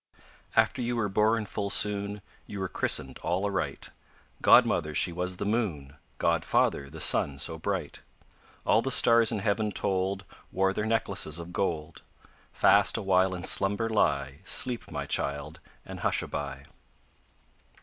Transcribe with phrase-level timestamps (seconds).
[0.55, 3.91] After you were born full soon, You were christened all aright;
[4.41, 8.01] Godmother she was the moon, Godfather the sun so bright.
[8.65, 12.01] All the stars in heaven told Wore their necklaces of gold.
[12.51, 16.63] Fast awhile in slumber lie; Sleep, my child, and hushaby.